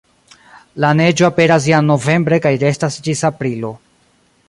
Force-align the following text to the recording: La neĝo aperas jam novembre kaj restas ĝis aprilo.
La 0.85 0.89
neĝo 1.01 1.27
aperas 1.27 1.69
jam 1.73 1.87
novembre 1.91 2.43
kaj 2.47 2.57
restas 2.67 3.01
ĝis 3.09 3.23
aprilo. 3.35 3.73